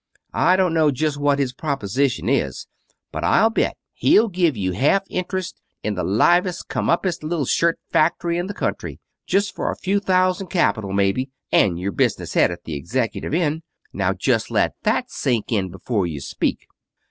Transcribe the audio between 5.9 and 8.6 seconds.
the livest, come upest little skirt factory in the